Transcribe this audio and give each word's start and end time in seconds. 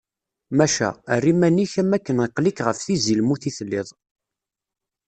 Maca, 0.57 0.89
err 1.15 1.23
iman-ik 1.31 1.73
am 1.81 1.91
akken 1.97 2.17
aqli-k 2.25 2.59
ɣef 2.65 2.77
tizi 2.85 3.15
lmut 3.19 3.43
i 3.49 3.51
telliḍ. 3.57 3.87